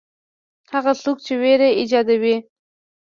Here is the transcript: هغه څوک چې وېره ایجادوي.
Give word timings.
هغه 0.73 0.91
څوک 1.03 1.17
چې 1.25 1.33
وېره 1.41 1.69
ایجادوي. 1.79 2.35